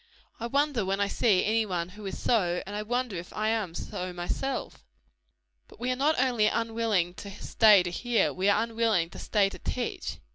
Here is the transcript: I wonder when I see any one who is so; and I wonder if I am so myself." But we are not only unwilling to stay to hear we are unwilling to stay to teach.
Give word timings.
I 0.39 0.47
wonder 0.47 0.83
when 0.83 0.99
I 0.99 1.07
see 1.07 1.45
any 1.45 1.63
one 1.63 1.89
who 1.89 2.03
is 2.07 2.17
so; 2.17 2.63
and 2.65 2.75
I 2.75 2.81
wonder 2.81 3.15
if 3.17 3.31
I 3.33 3.49
am 3.49 3.75
so 3.75 4.11
myself." 4.13 4.83
But 5.67 5.79
we 5.79 5.91
are 5.91 5.95
not 5.95 6.19
only 6.19 6.47
unwilling 6.47 7.13
to 7.13 7.29
stay 7.29 7.83
to 7.83 7.91
hear 7.91 8.33
we 8.33 8.49
are 8.49 8.63
unwilling 8.63 9.11
to 9.11 9.19
stay 9.19 9.47
to 9.49 9.59
teach. 9.59 10.17